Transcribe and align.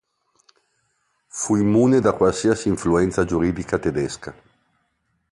Fu 1.27 1.57
immune 1.57 1.99
da 1.99 2.13
qualsiasi 2.13 2.67
influenza 2.69 3.23
giuridica 3.23 3.77
tedesca. 3.77 4.33